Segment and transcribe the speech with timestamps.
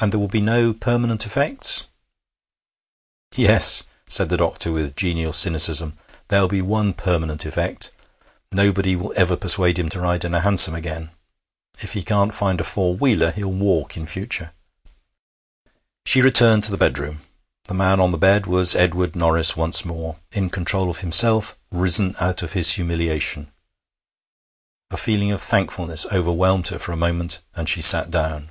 [0.00, 1.86] 'And there will be no permanent effects?'
[3.36, 5.96] 'Yes,' said the doctor, with genial cynicism.
[6.26, 7.92] 'There'll be one permanent effect.
[8.50, 11.10] Nobody will ever persuade him to ride in a hansom again.
[11.78, 14.52] If he can't find a four wheeler, he'll walk in future.'
[16.04, 17.20] She returned to the bedroom.
[17.68, 22.16] The man on the bed was Edward Norris once more, in control of himself, risen
[22.18, 23.52] out of his humiliation.
[24.90, 28.48] A feeling of thankfulness overwhelmed her for a moment, and she sat down.